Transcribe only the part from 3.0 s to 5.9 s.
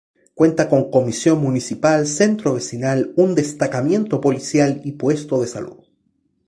un destacamento policial y puesto de salud.